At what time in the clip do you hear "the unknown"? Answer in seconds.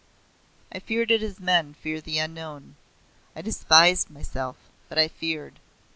2.01-2.75